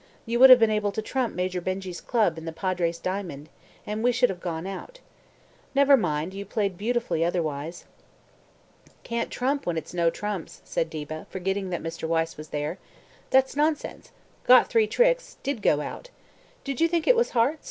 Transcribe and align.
You 0.25 0.39
would 0.39 0.49
have 0.49 0.57
been 0.57 0.71
able 0.71 0.91
to 0.93 1.01
trump 1.03 1.35
Major 1.35 1.61
Benjy's 1.61 2.01
club 2.01 2.35
and 2.39 2.47
the 2.47 2.51
Padre's 2.51 2.97
diamond, 2.97 3.49
and 3.85 4.03
we 4.03 4.11
should 4.11 4.31
have 4.31 4.39
gone 4.41 4.65
out. 4.65 4.99
Never 5.75 5.95
mind, 5.95 6.33
you 6.33 6.43
played 6.43 6.71
it 6.71 6.77
beautifully 6.79 7.23
otherwise." 7.23 7.85
"Can't 9.03 9.29
trump 9.29 9.67
when 9.67 9.77
it's 9.77 9.93
no 9.93 10.09
trumps," 10.09 10.59
said 10.65 10.89
Diva, 10.89 11.27
forgetting 11.29 11.69
that 11.69 11.83
Mr. 11.83 12.07
Wyse 12.09 12.35
was 12.35 12.47
there. 12.49 12.79
"That's 13.29 13.55
nonsense. 13.55 14.11
Got 14.45 14.69
three 14.71 14.87
tricks. 14.87 15.37
Did 15.43 15.61
go 15.61 15.81
out. 15.81 16.09
Did 16.63 16.81
you 16.81 16.87
think 16.87 17.05
it 17.05 17.15
was 17.15 17.29
hearts? 17.37 17.59